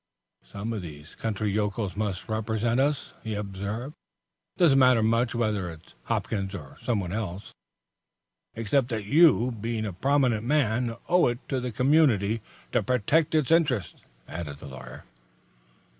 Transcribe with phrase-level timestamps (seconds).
[0.43, 3.93] "Some of these country yokels must represent us," he observed.
[4.55, 7.53] "It doesn't matter much whether it's Hopkins or someone else."
[8.55, 12.41] "Except that you, being a prominent man, owe it to the community
[12.71, 15.03] to protect its interests," added the lawyer.